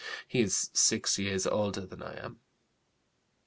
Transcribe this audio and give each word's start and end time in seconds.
He 0.27 0.41
is 0.41 0.71
six 0.73 1.19
years 1.19 1.45
older 1.45 1.85
than 1.85 2.01
I 2.01 2.13
am. 2.25 2.39